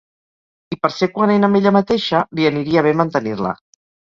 I 0.75 0.77
per 0.85 0.89
ser 0.95 1.09
coherent 1.17 1.45
amb 1.49 1.59
ella 1.61 1.75
mateixa, 1.77 2.25
li 2.41 2.51
aniria 2.53 2.87
bé 2.89 2.99
mantenir-la. 3.03 3.57